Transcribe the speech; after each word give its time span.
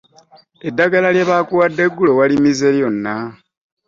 Eddagala 0.67 1.09
lye 1.15 1.27
baakuwadde 1.29 1.81
eggulo 1.87 2.11
walimize 2.19 2.67
lyonna? 2.75 3.15